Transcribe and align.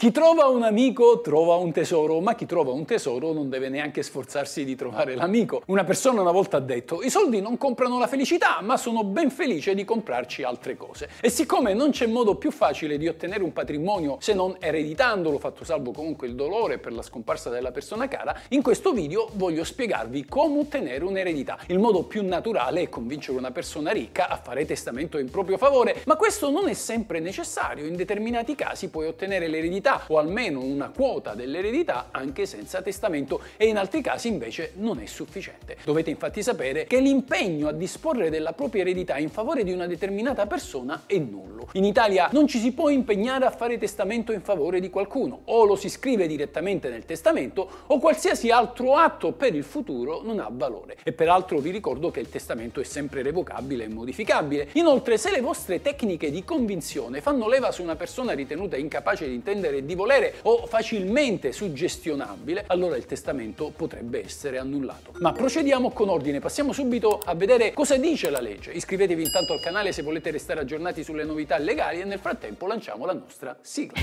Chi 0.00 0.12
trova 0.12 0.46
un 0.46 0.62
amico 0.62 1.20
trova 1.20 1.56
un 1.56 1.72
tesoro, 1.72 2.20
ma 2.20 2.34
chi 2.34 2.46
trova 2.46 2.72
un 2.72 2.86
tesoro 2.86 3.34
non 3.34 3.50
deve 3.50 3.68
neanche 3.68 4.02
sforzarsi 4.02 4.64
di 4.64 4.74
trovare 4.74 5.14
l'amico. 5.14 5.60
Una 5.66 5.84
persona 5.84 6.22
una 6.22 6.30
volta 6.30 6.56
ha 6.56 6.60
detto: 6.60 7.02
I 7.02 7.10
soldi 7.10 7.42
non 7.42 7.58
comprano 7.58 7.98
la 7.98 8.06
felicità, 8.06 8.62
ma 8.62 8.78
sono 8.78 9.04
ben 9.04 9.30
felice 9.30 9.74
di 9.74 9.84
comprarci 9.84 10.42
altre 10.42 10.74
cose. 10.78 11.10
E 11.20 11.28
siccome 11.28 11.74
non 11.74 11.90
c'è 11.90 12.06
modo 12.06 12.36
più 12.36 12.50
facile 12.50 12.96
di 12.96 13.08
ottenere 13.08 13.42
un 13.42 13.52
patrimonio 13.52 14.16
se 14.20 14.32
non 14.32 14.56
ereditandolo, 14.58 15.38
fatto 15.38 15.66
salvo 15.66 15.92
comunque 15.92 16.28
il 16.28 16.34
dolore 16.34 16.78
per 16.78 16.94
la 16.94 17.02
scomparsa 17.02 17.50
della 17.50 17.70
persona 17.70 18.08
cara, 18.08 18.34
in 18.48 18.62
questo 18.62 18.92
video 18.92 19.28
voglio 19.34 19.64
spiegarvi 19.64 20.24
come 20.24 20.60
ottenere 20.60 21.04
un'eredità. 21.04 21.58
Il 21.66 21.78
modo 21.78 22.04
più 22.04 22.26
naturale 22.26 22.80
è 22.80 22.88
convincere 22.88 23.36
una 23.36 23.50
persona 23.50 23.90
ricca 23.90 24.28
a 24.28 24.38
fare 24.38 24.64
testamento 24.64 25.18
in 25.18 25.30
proprio 25.30 25.58
favore, 25.58 26.00
ma 26.06 26.16
questo 26.16 26.50
non 26.50 26.68
è 26.68 26.72
sempre 26.72 27.20
necessario. 27.20 27.84
In 27.84 27.96
determinati 27.96 28.54
casi 28.54 28.88
puoi 28.88 29.06
ottenere 29.06 29.46
l'eredità 29.46 29.88
l'eredità 29.90 30.02
o 30.06 30.18
almeno 30.18 30.60
una 30.60 30.90
quota 30.94 31.34
dell'eredità 31.34 32.08
anche 32.10 32.46
senza 32.46 32.82
testamento 32.82 33.40
e 33.56 33.66
in 33.66 33.76
altri 33.76 34.00
casi 34.00 34.28
invece 34.28 34.72
non 34.76 35.00
è 35.00 35.06
sufficiente. 35.06 35.76
Dovete 35.84 36.10
infatti 36.10 36.42
sapere 36.42 36.84
che 36.84 37.00
l'impegno 37.00 37.68
a 37.68 37.72
disporre 37.72 38.30
della 38.30 38.52
propria 38.52 38.82
eredità 38.82 39.18
in 39.18 39.30
favore 39.30 39.64
di 39.64 39.72
una 39.72 39.86
determinata 39.86 40.46
persona 40.46 41.02
è 41.06 41.18
nullo. 41.18 41.68
In 41.72 41.84
Italia 41.84 42.28
non 42.32 42.46
ci 42.46 42.58
si 42.58 42.72
può 42.72 42.88
impegnare 42.88 43.44
a 43.44 43.50
fare 43.50 43.78
testamento 43.78 44.32
in 44.32 44.42
favore 44.42 44.80
di 44.80 44.90
qualcuno, 44.90 45.42
o 45.44 45.64
lo 45.64 45.76
si 45.76 45.88
scrive 45.88 46.26
direttamente 46.26 46.88
nel 46.88 47.04
testamento 47.04 47.68
o 47.86 47.98
qualsiasi 47.98 48.50
altro 48.50 48.94
atto 48.94 49.32
per 49.32 49.54
il 49.54 49.64
futuro 49.64 50.22
non 50.22 50.38
ha 50.38 50.48
valore. 50.50 50.96
E 51.02 51.12
peraltro 51.12 51.58
vi 51.58 51.70
ricordo 51.70 52.10
che 52.10 52.20
il 52.20 52.28
testamento 52.28 52.80
è 52.80 52.84
sempre 52.84 53.22
revocabile 53.22 53.84
e 53.84 53.88
modificabile. 53.88 54.68
Inoltre 54.74 55.18
se 55.18 55.30
le 55.30 55.40
vostre 55.40 55.80
tecniche 55.80 56.30
di 56.30 56.44
convinzione 56.44 57.20
fanno 57.20 57.48
leva 57.48 57.72
su 57.72 57.82
una 57.82 57.96
persona 57.96 58.32
ritenuta 58.32 58.76
incapace 58.76 59.26
di 59.26 59.34
intendere 59.34 59.79
di 59.84 59.94
volere 59.94 60.34
o 60.42 60.66
facilmente 60.66 61.52
suggestionabile, 61.52 62.64
allora 62.66 62.96
il 62.96 63.06
testamento 63.06 63.72
potrebbe 63.74 64.24
essere 64.24 64.58
annullato. 64.58 65.12
Ma 65.18 65.32
procediamo 65.32 65.90
con 65.90 66.08
ordine, 66.08 66.40
passiamo 66.40 66.72
subito 66.72 67.20
a 67.24 67.34
vedere 67.34 67.72
cosa 67.72 67.96
dice 67.96 68.30
la 68.30 68.40
legge. 68.40 68.72
Iscrivetevi 68.72 69.22
intanto 69.22 69.52
al 69.52 69.60
canale 69.60 69.92
se 69.92 70.02
volete 70.02 70.30
restare 70.30 70.60
aggiornati 70.60 71.02
sulle 71.02 71.24
novità 71.24 71.58
legali 71.58 72.00
e 72.00 72.04
nel 72.04 72.18
frattempo 72.18 72.66
lanciamo 72.66 73.04
la 73.06 73.12
nostra 73.12 73.56
sigla. 73.60 73.98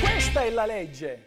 Questa 0.00 0.42
è 0.42 0.50
la 0.50 0.66
legge. 0.66 1.24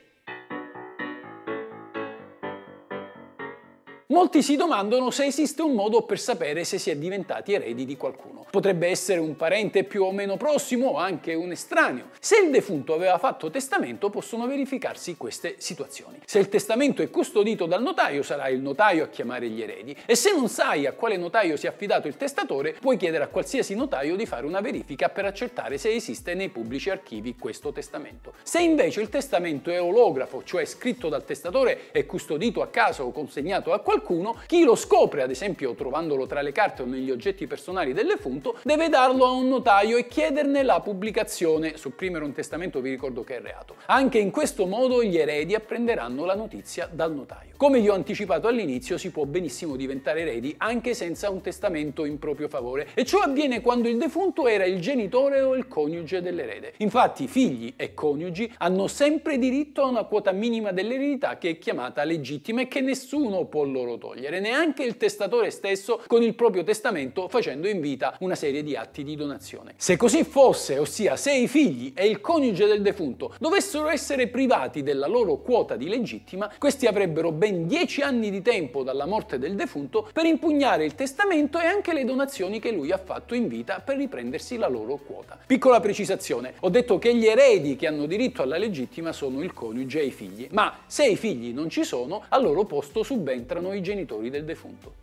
Molti 4.13 4.43
si 4.43 4.55
domandano 4.55 5.09
se 5.09 5.25
esiste 5.25 5.63
un 5.63 5.73
modo 5.73 6.03
per 6.03 6.19
sapere 6.19 6.65
se 6.65 6.77
si 6.77 6.91
è 6.91 6.95
diventati 6.95 7.53
eredi 7.53 7.83
di 7.83 7.97
qualcuno. 7.97 8.45
Potrebbe 8.47 8.87
essere 8.87 9.19
un 9.19 9.35
parente 9.35 9.83
più 9.85 10.03
o 10.03 10.11
meno 10.11 10.37
prossimo 10.37 10.89
o 10.89 10.97
anche 10.97 11.33
un 11.33 11.49
estraneo. 11.49 12.09
Se 12.19 12.37
il 12.37 12.51
defunto 12.51 12.93
aveva 12.93 13.17
fatto 13.17 13.49
testamento 13.49 14.11
possono 14.11 14.45
verificarsi 14.45 15.17
queste 15.17 15.55
situazioni. 15.57 16.19
Se 16.25 16.37
il 16.37 16.47
testamento 16.47 17.01
è 17.01 17.09
custodito 17.09 17.65
dal 17.65 17.81
notaio 17.81 18.21
sarà 18.21 18.49
il 18.49 18.59
notaio 18.59 19.05
a 19.05 19.07
chiamare 19.07 19.49
gli 19.49 19.63
eredi 19.63 19.97
e 20.05 20.13
se 20.13 20.31
non 20.31 20.47
sai 20.47 20.85
a 20.85 20.93
quale 20.93 21.17
notaio 21.17 21.57
si 21.57 21.65
è 21.65 21.69
affidato 21.69 22.07
il 22.07 22.15
testatore 22.15 22.75
puoi 22.79 22.97
chiedere 22.97 23.23
a 23.23 23.29
qualsiasi 23.29 23.73
notaio 23.73 24.15
di 24.15 24.27
fare 24.27 24.45
una 24.45 24.61
verifica 24.61 25.09
per 25.09 25.25
accertare 25.25 25.79
se 25.79 25.91
esiste 25.91 26.35
nei 26.35 26.49
pubblici 26.49 26.91
archivi 26.91 27.35
questo 27.35 27.71
testamento. 27.71 28.33
Se 28.43 28.61
invece 28.61 29.01
il 29.01 29.09
testamento 29.09 29.71
è 29.71 29.81
olografo, 29.81 30.43
cioè 30.43 30.65
scritto 30.65 31.09
dal 31.09 31.25
testatore 31.25 31.91
e 31.91 32.05
custodito 32.05 32.61
a 32.61 32.67
casa 32.67 33.03
o 33.03 33.11
consegnato 33.11 33.73
a 33.73 33.79
qualcuno, 33.79 34.01
qualcuno, 34.03 34.35
chi 34.45 34.63
lo 34.63 34.75
scopre, 34.75 35.23
ad 35.23 35.31
esempio 35.31 35.73
trovandolo 35.73 36.27
tra 36.27 36.41
le 36.41 36.51
carte 36.51 36.83
o 36.83 36.85
negli 36.85 37.09
oggetti 37.09 37.47
personali 37.47 37.93
del 37.93 38.07
defunto, 38.07 38.57
deve 38.63 38.89
darlo 38.89 39.25
a 39.25 39.31
un 39.31 39.47
notaio 39.47 39.97
e 39.97 40.07
chiederne 40.07 40.61
la 40.61 40.81
pubblicazione. 40.81 41.77
Sopprimere 41.77 42.25
un 42.25 42.33
testamento 42.33 42.81
vi 42.81 42.89
ricordo 42.89 43.23
che 43.23 43.37
è 43.37 43.41
reato. 43.41 43.75
Anche 43.85 44.19
in 44.19 44.29
questo 44.29 44.65
modo 44.65 45.03
gli 45.03 45.17
eredi 45.17 45.55
apprenderanno 45.55 46.25
la 46.25 46.35
notizia 46.35 46.87
dal 46.91 47.13
notaio. 47.13 47.53
Come 47.57 47.79
vi 47.79 47.87
ho 47.87 47.93
anticipato 47.93 48.47
all'inizio, 48.47 48.97
si 48.97 49.09
può 49.09 49.25
benissimo 49.25 49.75
diventare 49.75 50.21
eredi 50.21 50.53
anche 50.57 50.93
senza 50.93 51.29
un 51.29 51.41
testamento 51.41 52.03
in 52.03 52.19
proprio 52.19 52.49
favore 52.49 52.89
e 52.93 53.05
ciò 53.05 53.19
avviene 53.19 53.61
quando 53.61 53.87
il 53.87 53.97
defunto 53.97 54.47
era 54.47 54.65
il 54.65 54.81
genitore 54.81 55.41
o 55.41 55.55
il 55.55 55.67
coniuge 55.67 56.21
dell'erede. 56.21 56.73
Infatti 56.77 57.27
figli 57.27 57.73
e 57.77 57.93
coniugi 57.93 58.53
hanno 58.57 58.87
sempre 58.87 59.37
diritto 59.37 59.83
a 59.83 59.87
una 59.87 60.03
quota 60.03 60.31
minima 60.31 60.71
dell'eredità 60.71 61.37
che 61.37 61.51
è 61.51 61.57
chiamata 61.57 62.03
legittima 62.03 62.61
e 62.61 62.67
che 62.67 62.81
nessuno 62.81 63.45
può 63.45 63.63
loro 63.63 63.92
poterlo 63.93 63.97
togliere, 63.97 64.39
neanche 64.39 64.83
il 64.83 64.97
testatore 64.97 65.49
stesso 65.49 66.01
con 66.07 66.21
il 66.21 66.35
proprio 66.35 66.63
testamento 66.63 67.27
facendo 67.27 67.67
in 67.67 67.79
vita 67.79 68.15
una 68.19 68.35
serie 68.35 68.63
di 68.63 68.75
atti 68.75 69.03
di 69.03 69.15
donazione. 69.15 69.73
Se 69.77 69.97
così 69.97 70.23
fosse, 70.23 70.77
ossia 70.77 71.15
se 71.15 71.33
i 71.33 71.47
figli 71.47 71.93
e 71.95 72.07
il 72.07 72.21
coniuge 72.21 72.65
del 72.65 72.81
defunto 72.81 73.33
dovessero 73.39 73.89
essere 73.89 74.27
privati 74.27 74.83
della 74.83 75.07
loro 75.07 75.37
quota 75.37 75.75
di 75.75 75.87
legittima, 75.87 76.51
questi 76.57 76.85
avrebbero 76.85 77.31
ben 77.31 77.67
dieci 77.67 78.01
anni 78.01 78.29
di 78.29 78.41
tempo 78.41 78.83
dalla 78.83 79.05
morte 79.05 79.37
del 79.37 79.55
defunto 79.55 80.07
per 80.11 80.25
impugnare 80.25 80.85
il 80.85 80.95
testamento 80.95 81.59
e 81.59 81.65
anche 81.65 81.93
le 81.93 82.05
donazioni 82.05 82.59
che 82.59 82.71
lui 82.71 82.91
ha 82.91 82.97
fatto 82.97 83.35
in 83.35 83.47
vita 83.47 83.79
per 83.79 83.97
riprendersi 83.97 84.57
la 84.57 84.67
loro 84.67 84.97
quota. 84.97 85.37
Piccola 85.45 85.79
precisazione, 85.79 86.53
ho 86.59 86.69
detto 86.69 86.97
che 86.97 87.15
gli 87.15 87.25
eredi 87.25 87.75
che 87.75 87.87
hanno 87.87 88.05
diritto 88.05 88.41
alla 88.41 88.57
legittima 88.57 89.11
sono 89.11 89.41
il 89.41 89.53
coniuge 89.53 90.01
e 90.01 90.05
i 90.05 90.11
figli, 90.11 90.47
ma 90.51 90.79
se 90.85 91.05
i 91.05 91.15
figli 91.15 91.53
non 91.53 91.69
ci 91.69 91.83
sono, 91.83 92.23
al 92.29 92.43
loro 92.43 92.63
posto 92.65 93.03
subentrano 93.03 93.73
i 93.73 93.81
genitori 93.83 94.29
del 94.29 94.45
defunto. 94.45 94.95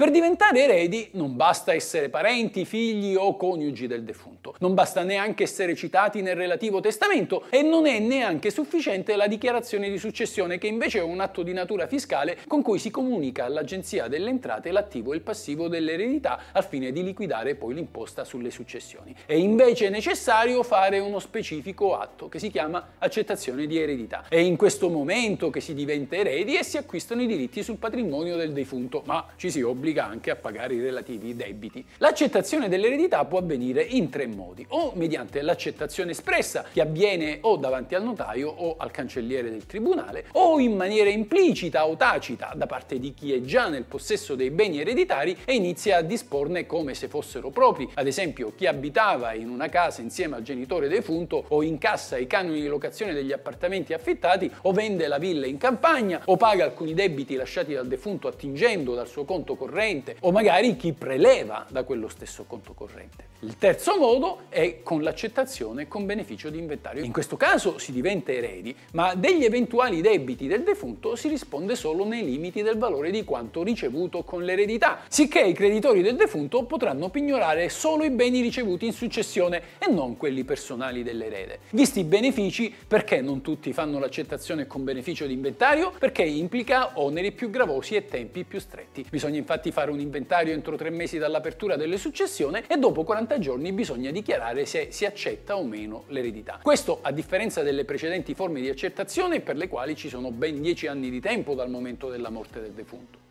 Per 0.00 0.10
diventare 0.10 0.62
eredi 0.62 1.10
non 1.12 1.36
basta 1.36 1.74
essere 1.74 2.08
parenti, 2.08 2.64
figli 2.64 3.14
o 3.14 3.36
coniugi 3.36 3.86
del 3.86 4.02
defunto, 4.02 4.54
non 4.60 4.72
basta 4.72 5.02
neanche 5.02 5.42
essere 5.42 5.74
citati 5.74 6.22
nel 6.22 6.36
relativo 6.36 6.80
testamento 6.80 7.44
e 7.50 7.60
non 7.60 7.84
è 7.84 7.98
neanche 7.98 8.50
sufficiente 8.50 9.14
la 9.14 9.26
dichiarazione 9.26 9.90
di 9.90 9.98
successione 9.98 10.56
che 10.56 10.68
invece 10.68 11.00
è 11.00 11.02
un 11.02 11.20
atto 11.20 11.42
di 11.42 11.52
natura 11.52 11.86
fiscale 11.86 12.38
con 12.46 12.62
cui 12.62 12.78
si 12.78 12.88
comunica 12.90 13.44
all'Agenzia 13.44 14.08
delle 14.08 14.30
Entrate 14.30 14.72
l'attivo 14.72 15.12
e 15.12 15.16
il 15.16 15.20
passivo 15.20 15.68
dell'eredità 15.68 16.44
al 16.52 16.64
fine 16.64 16.92
di 16.92 17.02
liquidare 17.02 17.54
poi 17.54 17.74
l'imposta 17.74 18.24
sulle 18.24 18.50
successioni. 18.50 19.14
È 19.26 19.34
invece 19.34 19.90
necessario 19.90 20.62
fare 20.62 20.98
uno 20.98 21.18
specifico 21.18 21.98
atto 21.98 22.30
che 22.30 22.38
si 22.38 22.50
chiama 22.50 22.92
accettazione 22.96 23.66
di 23.66 23.76
eredità. 23.76 24.24
È 24.30 24.36
in 24.36 24.56
questo 24.56 24.88
momento 24.88 25.50
che 25.50 25.60
si 25.60 25.74
diventa 25.74 26.16
eredi 26.16 26.56
e 26.56 26.64
si 26.64 26.78
acquistano 26.78 27.20
i 27.20 27.26
diritti 27.26 27.62
sul 27.62 27.76
patrimonio 27.76 28.36
del 28.36 28.54
defunto, 28.54 29.02
ma 29.04 29.26
ci 29.36 29.50
si 29.50 29.60
obbliga 29.60 29.88
obbliga 29.90 30.06
anche 30.06 30.30
a 30.30 30.36
pagare 30.36 30.74
i 30.74 30.80
relativi 30.80 31.34
debiti. 31.34 31.84
L'accettazione 31.98 32.68
dell'eredità 32.68 33.24
può 33.24 33.38
avvenire 33.38 33.82
in 33.82 34.08
tre 34.08 34.26
modi, 34.26 34.64
o 34.68 34.92
mediante 34.94 35.42
l'accettazione 35.42 36.12
espressa, 36.12 36.64
che 36.72 36.80
avviene 36.80 37.38
o 37.42 37.56
davanti 37.56 37.94
al 37.94 38.04
notaio 38.04 38.48
o 38.48 38.76
al 38.78 38.90
cancelliere 38.90 39.50
del 39.50 39.66
tribunale, 39.66 40.26
o 40.32 40.58
in 40.60 40.76
maniera 40.76 41.10
implicita 41.10 41.86
o 41.86 41.96
tacita 41.96 42.52
da 42.54 42.66
parte 42.66 42.98
di 42.98 43.12
chi 43.14 43.32
è 43.32 43.40
già 43.40 43.68
nel 43.68 43.84
possesso 43.84 44.34
dei 44.34 44.50
beni 44.50 44.80
ereditari 44.80 45.36
e 45.44 45.54
inizia 45.54 45.98
a 45.98 46.02
disporne 46.02 46.66
come 46.66 46.94
se 46.94 47.08
fossero 47.08 47.50
propri, 47.50 47.88
ad 47.94 48.06
esempio 48.06 48.52
chi 48.56 48.66
abitava 48.66 49.34
in 49.34 49.48
una 49.48 49.68
casa 49.68 50.00
insieme 50.02 50.36
al 50.36 50.42
genitore 50.42 50.88
defunto 50.88 51.44
o 51.48 51.62
incassa 51.62 52.16
i 52.16 52.26
canoni 52.26 52.60
di 52.60 52.68
locazione 52.68 53.12
degli 53.12 53.32
appartamenti 53.32 53.92
affittati 53.92 54.50
o 54.62 54.72
vende 54.72 55.08
la 55.08 55.18
villa 55.18 55.46
in 55.46 55.58
campagna 55.58 56.22
o 56.26 56.36
paga 56.36 56.64
alcuni 56.64 56.94
debiti 56.94 57.34
lasciati 57.34 57.72
dal 57.72 57.88
defunto 57.88 58.28
attingendo 58.28 58.94
dal 58.94 59.08
suo 59.08 59.24
conto 59.24 59.56
corrente 59.56 59.79
corrente 59.80 60.16
o 60.20 60.30
magari 60.30 60.76
chi 60.76 60.92
preleva 60.92 61.66
da 61.70 61.84
quello 61.84 62.08
stesso 62.08 62.44
conto 62.46 62.74
corrente. 62.74 63.28
Il 63.42 63.56
terzo 63.56 63.96
modo 63.96 64.40
è 64.50 64.82
con 64.82 65.02
l'accettazione 65.02 65.88
con 65.88 66.04
beneficio 66.04 66.50
di 66.50 66.58
inventario. 66.58 67.02
In 67.02 67.10
questo 67.10 67.38
caso 67.38 67.78
si 67.78 67.90
diventa 67.90 68.32
eredi, 68.32 68.76
ma 68.92 69.14
degli 69.14 69.44
eventuali 69.44 70.02
debiti 70.02 70.46
del 70.46 70.62
defunto 70.62 71.16
si 71.16 71.28
risponde 71.28 71.74
solo 71.74 72.04
nei 72.04 72.22
limiti 72.22 72.60
del 72.60 72.76
valore 72.76 73.10
di 73.10 73.24
quanto 73.24 73.62
ricevuto 73.62 74.24
con 74.24 74.44
l'eredità, 74.44 75.00
sicché 75.08 75.40
i 75.40 75.54
creditori 75.54 76.02
del 76.02 76.16
defunto 76.16 76.64
potranno 76.64 77.08
pignorare 77.08 77.70
solo 77.70 78.04
i 78.04 78.10
beni 78.10 78.42
ricevuti 78.42 78.84
in 78.84 78.92
successione 78.92 79.62
e 79.78 79.90
non 79.90 80.18
quelli 80.18 80.44
personali 80.44 81.02
dell'erede. 81.02 81.60
Visti 81.70 82.00
i 82.00 82.04
benefici, 82.04 82.74
perché 82.86 83.22
non 83.22 83.40
tutti 83.40 83.72
fanno 83.72 83.98
l'accettazione 83.98 84.66
con 84.66 84.84
beneficio 84.84 85.26
di 85.26 85.32
inventario? 85.32 85.92
Perché 85.98 86.24
implica 86.24 86.90
oneri 87.00 87.32
più 87.32 87.48
gravosi 87.48 87.94
e 87.94 88.04
tempi 88.04 88.44
più 88.44 88.60
stretti. 88.60 89.06
Bisogna 89.08 89.38
infatti 89.38 89.69
fare 89.70 89.90
un 89.90 90.00
inventario 90.00 90.52
entro 90.52 90.76
tre 90.76 90.90
mesi 90.90 91.16
dall'apertura 91.16 91.76
delle 91.76 91.96
successioni 91.96 92.62
e 92.66 92.76
dopo 92.76 93.04
40 93.04 93.18
40 93.30 93.38
giorni 93.38 93.72
bisogna 93.72 94.10
dichiarare 94.10 94.66
se 94.66 94.88
si 94.90 95.04
accetta 95.04 95.56
o 95.56 95.64
meno 95.64 96.04
l'eredità. 96.08 96.58
Questo 96.62 96.98
a 97.02 97.12
differenza 97.12 97.62
delle 97.62 97.84
precedenti 97.84 98.34
forme 98.34 98.60
di 98.60 98.68
accettazione 98.68 99.40
per 99.40 99.56
le 99.56 99.68
quali 99.68 99.94
ci 99.94 100.08
sono 100.08 100.30
ben 100.30 100.60
10 100.60 100.86
anni 100.86 101.10
di 101.10 101.20
tempo 101.20 101.54
dal 101.54 101.68
momento 101.70 102.08
della 102.08 102.30
morte 102.30 102.60
del 102.60 102.72
defunto. 102.72 103.29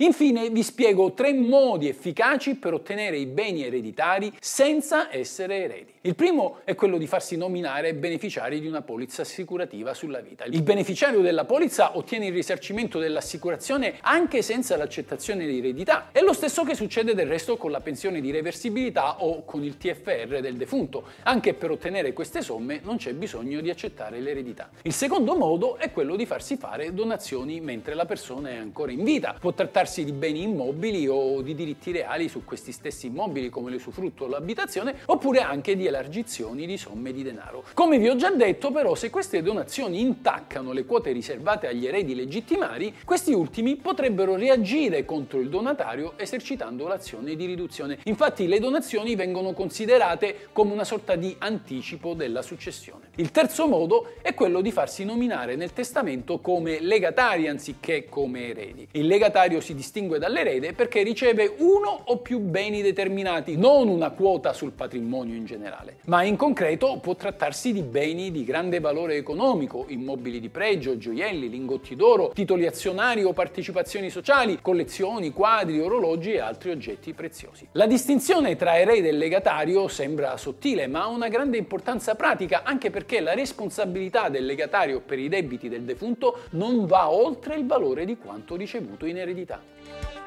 Infine 0.00 0.48
vi 0.50 0.62
spiego 0.62 1.12
tre 1.12 1.32
modi 1.32 1.88
efficaci 1.88 2.54
per 2.54 2.72
ottenere 2.72 3.18
i 3.18 3.26
beni 3.26 3.64
ereditari 3.64 4.32
senza 4.38 5.12
essere 5.12 5.64
eredi. 5.64 5.92
Il 6.02 6.14
primo 6.14 6.60
è 6.62 6.76
quello 6.76 6.98
di 6.98 7.08
farsi 7.08 7.36
nominare 7.36 7.94
beneficiari 7.94 8.60
di 8.60 8.68
una 8.68 8.82
polizza 8.82 9.22
assicurativa 9.22 9.94
sulla 9.94 10.20
vita. 10.20 10.44
Il 10.44 10.62
beneficiario 10.62 11.20
della 11.20 11.44
polizza 11.44 11.96
ottiene 11.96 12.26
il 12.26 12.32
risarcimento 12.32 13.00
dell'assicurazione 13.00 13.96
anche 14.02 14.40
senza 14.40 14.76
l'accettazione 14.76 15.48
di 15.48 15.58
eredità. 15.58 16.10
È 16.12 16.20
lo 16.20 16.32
stesso 16.32 16.62
che 16.62 16.76
succede 16.76 17.16
del 17.16 17.26
resto 17.26 17.56
con 17.56 17.72
la 17.72 17.80
pensione 17.80 18.20
di 18.20 18.30
reversibilità 18.30 19.24
o 19.24 19.44
con 19.44 19.64
il 19.64 19.78
TFR 19.78 20.38
del 20.38 20.54
defunto. 20.54 21.06
Anche 21.24 21.54
per 21.54 21.72
ottenere 21.72 22.12
queste 22.12 22.40
somme 22.40 22.78
non 22.84 22.98
c'è 22.98 23.14
bisogno 23.14 23.60
di 23.60 23.68
accettare 23.68 24.20
l'eredità. 24.20 24.70
Il 24.82 24.92
secondo 24.92 25.34
modo 25.34 25.76
è 25.76 25.90
quello 25.90 26.14
di 26.14 26.24
farsi 26.24 26.56
fare 26.56 26.94
donazioni 26.94 27.60
mentre 27.60 27.94
la 27.94 28.06
persona 28.06 28.50
è 28.50 28.56
ancora 28.56 28.92
in 28.92 29.02
vita. 29.02 29.34
Può 29.40 29.52
trattarsi 29.52 29.86
trattarsi 29.88 30.04
di 30.04 30.12
beni 30.12 30.42
immobili 30.42 31.08
o 31.08 31.40
di 31.40 31.54
diritti 31.54 31.90
reali 31.90 32.28
su 32.28 32.44
questi 32.44 32.72
stessi 32.72 33.06
immobili 33.06 33.48
come 33.48 33.70
l'usufrutto 33.70 34.24
o 34.24 34.28
l'abitazione, 34.28 34.94
oppure 35.06 35.40
anche 35.40 35.76
di 35.76 35.86
elargizioni 35.86 36.66
di 36.66 36.76
somme 36.76 37.12
di 37.12 37.22
denaro. 37.22 37.64
Come 37.72 37.98
vi 37.98 38.08
ho 38.08 38.16
già 38.16 38.30
detto 38.30 38.70
però 38.70 38.94
se 38.94 39.08
queste 39.08 39.42
donazioni 39.42 40.00
intaccano 40.00 40.72
le 40.72 40.84
quote 40.84 41.10
riservate 41.12 41.68
agli 41.68 41.86
eredi 41.86 42.14
legittimari, 42.14 42.94
questi 43.04 43.32
ultimi 43.32 43.76
potrebbero 43.76 44.36
reagire 44.36 45.06
contro 45.06 45.40
il 45.40 45.48
donatario 45.48 46.18
esercitando 46.18 46.86
l'azione 46.86 47.34
di 47.34 47.46
riduzione. 47.46 47.98
Infatti 48.04 48.46
le 48.46 48.60
donazioni 48.60 49.14
vengono 49.14 49.52
considerate 49.54 50.48
come 50.52 50.72
una 50.72 50.84
sorta 50.84 51.16
di 51.16 51.34
anticipo 51.38 52.12
della 52.12 52.42
successione. 52.42 53.08
Il 53.16 53.30
terzo 53.30 53.66
modo 53.66 54.12
è 54.20 54.34
quello 54.34 54.60
di 54.60 54.70
farsi 54.70 55.04
nominare 55.04 55.56
nel 55.56 55.72
testamento 55.72 56.40
come 56.40 56.80
legatari 56.80 57.48
anziché 57.48 58.06
come 58.08 58.48
eredi. 58.48 58.88
Il 58.92 59.06
legatario 59.06 59.60
si 59.60 59.74
distingue 59.78 60.18
dall'erede 60.18 60.72
perché 60.72 61.04
riceve 61.04 61.54
uno 61.58 62.00
o 62.06 62.18
più 62.18 62.40
beni 62.40 62.82
determinati, 62.82 63.56
non 63.56 63.86
una 63.86 64.10
quota 64.10 64.52
sul 64.52 64.72
patrimonio 64.72 65.36
in 65.36 65.44
generale. 65.44 65.98
Ma 66.06 66.24
in 66.24 66.34
concreto 66.34 66.98
può 67.00 67.14
trattarsi 67.14 67.72
di 67.72 67.82
beni 67.82 68.32
di 68.32 68.42
grande 68.42 68.80
valore 68.80 69.14
economico, 69.14 69.84
immobili 69.86 70.40
di 70.40 70.48
pregio, 70.48 70.98
gioielli, 70.98 71.48
lingotti 71.48 71.94
d'oro, 71.94 72.32
titoli 72.34 72.66
azionari 72.66 73.22
o 73.22 73.32
partecipazioni 73.32 74.10
sociali, 74.10 74.58
collezioni, 74.60 75.30
quadri, 75.30 75.78
orologi 75.78 76.32
e 76.32 76.40
altri 76.40 76.70
oggetti 76.70 77.12
preziosi. 77.12 77.68
La 77.72 77.86
distinzione 77.86 78.56
tra 78.56 78.76
erede 78.76 79.10
e 79.10 79.12
legatario 79.12 79.86
sembra 79.86 80.36
sottile, 80.36 80.88
ma 80.88 81.02
ha 81.02 81.06
una 81.06 81.28
grande 81.28 81.56
importanza 81.56 82.16
pratica 82.16 82.62
anche 82.64 82.90
perché 82.90 83.20
la 83.20 83.34
responsabilità 83.34 84.28
del 84.28 84.44
legatario 84.44 85.00
per 85.00 85.20
i 85.20 85.28
debiti 85.28 85.68
del 85.68 85.82
defunto 85.82 86.40
non 86.50 86.86
va 86.86 87.10
oltre 87.10 87.54
il 87.54 87.64
valore 87.64 88.04
di 88.04 88.16
quanto 88.16 88.56
ricevuto 88.56 89.06
in 89.06 89.18
eredità. 89.18 89.67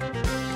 Música 0.02 0.51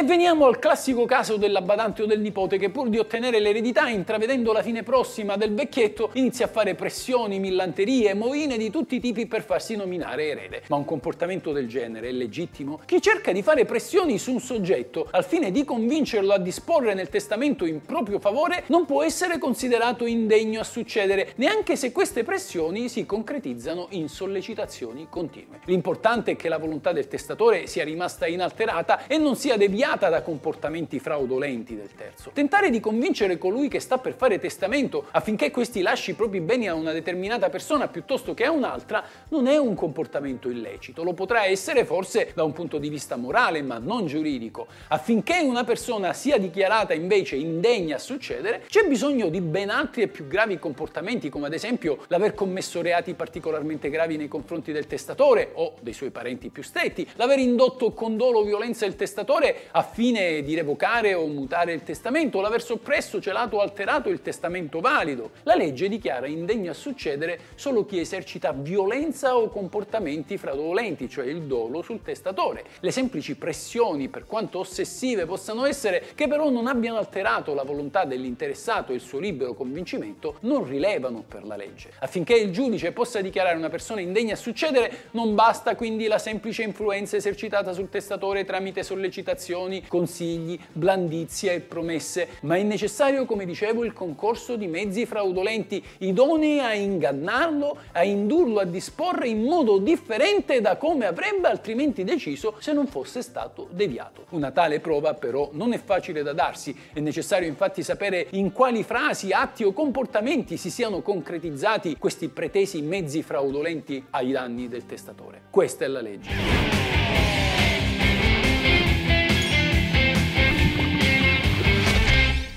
E 0.00 0.02
veniamo 0.02 0.46
al 0.46 0.58
classico 0.58 1.04
caso 1.04 1.36
della 1.36 1.60
badante 1.60 2.00
o 2.00 2.06
del 2.06 2.20
nipote 2.20 2.56
che 2.56 2.70
pur 2.70 2.88
di 2.88 2.96
ottenere 2.96 3.38
l'eredità, 3.38 3.90
intravedendo 3.90 4.50
la 4.50 4.62
fine 4.62 4.82
prossima 4.82 5.36
del 5.36 5.52
vecchietto, 5.52 6.08
inizia 6.14 6.46
a 6.46 6.48
fare 6.48 6.74
pressioni, 6.74 7.38
millanterie, 7.38 8.14
movine 8.14 8.56
di 8.56 8.70
tutti 8.70 8.94
i 8.94 8.98
tipi 9.00 9.26
per 9.26 9.42
farsi 9.42 9.76
nominare 9.76 10.28
erede. 10.28 10.62
Ma 10.68 10.76
un 10.76 10.86
comportamento 10.86 11.52
del 11.52 11.68
genere 11.68 12.08
è 12.08 12.12
legittimo? 12.12 12.80
Chi 12.86 13.02
cerca 13.02 13.30
di 13.32 13.42
fare 13.42 13.66
pressioni 13.66 14.18
su 14.18 14.32
un 14.32 14.40
soggetto 14.40 15.06
al 15.10 15.22
fine 15.22 15.50
di 15.50 15.66
convincerlo 15.66 16.32
a 16.32 16.38
disporre 16.38 16.94
nel 16.94 17.10
testamento 17.10 17.66
in 17.66 17.82
proprio 17.82 18.20
favore 18.20 18.64
non 18.68 18.86
può 18.86 19.02
essere 19.02 19.36
considerato 19.36 20.06
indegno 20.06 20.60
a 20.60 20.64
succedere, 20.64 21.32
neanche 21.34 21.76
se 21.76 21.92
queste 21.92 22.24
pressioni 22.24 22.88
si 22.88 23.04
concretizzano 23.04 23.88
in 23.90 24.08
sollecitazioni 24.08 25.08
continue. 25.10 25.58
L'importante 25.66 26.30
è 26.30 26.36
che 26.36 26.48
la 26.48 26.56
volontà 26.56 26.92
del 26.92 27.06
testatore 27.06 27.66
sia 27.66 27.84
rimasta 27.84 28.26
inalterata 28.26 29.06
e 29.06 29.18
non 29.18 29.36
sia 29.36 29.58
deviata 29.58 29.88
deviata 29.90 30.08
da 30.08 30.22
comportamenti 30.22 31.00
fraudolenti 31.00 31.74
del 31.74 31.92
terzo. 31.96 32.30
Tentare 32.32 32.70
di 32.70 32.78
convincere 32.78 33.38
colui 33.38 33.68
che 33.68 33.80
sta 33.80 33.98
per 33.98 34.14
fare 34.14 34.38
testamento 34.38 35.06
affinché 35.10 35.50
questi 35.50 35.82
lasci 35.82 36.10
i 36.10 36.14
propri 36.14 36.40
beni 36.40 36.68
a 36.68 36.74
una 36.74 36.92
determinata 36.92 37.48
persona 37.48 37.88
piuttosto 37.88 38.32
che 38.34 38.44
a 38.44 38.52
un'altra 38.52 39.02
non 39.30 39.48
è 39.48 39.56
un 39.56 39.74
comportamento 39.74 40.48
illecito, 40.48 41.02
lo 41.02 41.12
potrà 41.12 41.44
essere 41.44 41.84
forse 41.84 42.30
da 42.34 42.44
un 42.44 42.52
punto 42.52 42.78
di 42.78 42.88
vista 42.88 43.16
morale 43.16 43.62
ma 43.62 43.78
non 43.78 44.06
giuridico. 44.06 44.68
Affinché 44.88 45.40
una 45.40 45.64
persona 45.64 46.12
sia 46.12 46.38
dichiarata 46.38 46.94
invece 46.94 47.36
indegna 47.36 47.96
a 47.96 47.98
succedere, 47.98 48.62
c'è 48.68 48.86
bisogno 48.86 49.28
di 49.28 49.40
ben 49.40 49.70
altri 49.70 50.02
e 50.02 50.08
più 50.08 50.28
gravi 50.28 50.58
comportamenti 50.58 51.28
come 51.30 51.46
ad 51.46 51.54
esempio 51.54 52.04
l'aver 52.08 52.34
commesso 52.34 52.80
reati 52.80 53.14
particolarmente 53.14 53.90
gravi 53.90 54.16
nei 54.16 54.28
confronti 54.28 54.72
del 54.72 54.86
testatore 54.86 55.50
o 55.54 55.74
dei 55.80 55.94
suoi 55.94 56.10
parenti 56.10 56.48
più 56.50 56.62
stretti, 56.62 57.08
l'aver 57.16 57.38
indotto 57.38 57.92
con 57.92 58.16
dolo 58.16 58.40
o 58.40 58.44
violenza 58.44 58.86
il 58.86 58.94
testatore 58.94 59.68
a 59.72 59.79
fine 59.82 60.42
di 60.42 60.54
revocare 60.54 61.14
o 61.14 61.26
mutare 61.26 61.72
il 61.72 61.82
testamento, 61.82 62.40
l'aver 62.40 62.62
soppresso, 62.62 63.20
celato 63.20 63.56
o 63.56 63.60
alterato 63.60 64.08
il 64.08 64.22
testamento 64.22 64.80
valido. 64.80 65.30
La 65.42 65.54
legge 65.54 65.88
dichiara 65.88 66.26
indegno 66.26 66.70
a 66.70 66.74
succedere 66.74 67.38
solo 67.54 67.84
chi 67.84 67.98
esercita 68.00 68.52
violenza 68.52 69.36
o 69.36 69.48
comportamenti 69.48 70.38
fraudolenti, 70.38 71.08
cioè 71.08 71.26
il 71.26 71.42
dolo 71.42 71.82
sul 71.82 72.02
testatore. 72.02 72.64
Le 72.80 72.90
semplici 72.90 73.36
pressioni, 73.36 74.08
per 74.08 74.26
quanto 74.26 74.58
ossessive 74.58 75.26
possano 75.26 75.64
essere, 75.64 76.02
che 76.14 76.26
però 76.26 76.50
non 76.50 76.66
abbiano 76.66 76.98
alterato 76.98 77.54
la 77.54 77.62
volontà 77.62 78.04
dell'interessato 78.04 78.92
e 78.92 78.96
il 78.96 79.00
suo 79.00 79.18
libero 79.18 79.54
convincimento, 79.54 80.36
non 80.40 80.66
rilevano 80.66 81.22
per 81.26 81.44
la 81.44 81.56
legge. 81.56 81.90
Affinché 82.00 82.34
il 82.34 82.50
giudice 82.50 82.92
possa 82.92 83.20
dichiarare 83.20 83.56
una 83.56 83.68
persona 83.68 84.00
indegna 84.00 84.34
a 84.34 84.36
succedere, 84.36 85.08
non 85.12 85.34
basta 85.34 85.74
quindi 85.74 86.06
la 86.06 86.18
semplice 86.18 86.62
influenza 86.62 87.16
esercitata 87.16 87.72
sul 87.72 87.88
testatore 87.88 88.44
tramite 88.44 88.82
sollecitazioni 88.82 89.58
condizioni, 89.60 89.86
consigli, 89.86 90.58
blandizie 90.72 91.54
e 91.54 91.60
promesse, 91.60 92.28
ma 92.42 92.56
è 92.56 92.62
necessario, 92.62 93.26
come 93.26 93.44
dicevo, 93.44 93.84
il 93.84 93.92
concorso 93.92 94.56
di 94.56 94.66
mezzi 94.66 95.04
fraudolenti 95.04 95.82
idonei 95.98 96.60
a 96.60 96.74
ingannarlo, 96.74 97.76
a 97.92 98.04
indurlo 98.04 98.60
a 98.60 98.64
disporre 98.64 99.28
in 99.28 99.42
modo 99.42 99.78
differente 99.78 100.60
da 100.60 100.76
come 100.76 101.06
avrebbe 101.06 101.48
altrimenti 101.48 102.04
deciso 102.04 102.54
se 102.58 102.72
non 102.72 102.86
fosse 102.86 103.22
stato 103.22 103.68
deviato. 103.70 104.26
Una 104.30 104.50
tale 104.50 104.80
prova 104.80 105.14
però 105.14 105.50
non 105.52 105.72
è 105.72 105.78
facile 105.82 106.22
da 106.22 106.32
darsi, 106.32 106.74
è 106.92 107.00
necessario 107.00 107.48
infatti 107.48 107.82
sapere 107.82 108.28
in 108.30 108.52
quali 108.52 108.82
frasi, 108.82 109.32
atti 109.32 109.64
o 109.64 109.72
comportamenti 109.72 110.56
si 110.56 110.70
siano 110.70 111.02
concretizzati 111.02 111.96
questi 111.98 112.28
pretesi 112.28 112.80
mezzi 112.80 113.22
fraudolenti 113.22 114.06
ai 114.10 114.32
danni 114.32 114.68
del 114.68 114.86
testatore. 114.86 115.42
Questa 115.50 115.84
è 115.84 115.88
la 115.88 116.00
legge. 116.00 117.39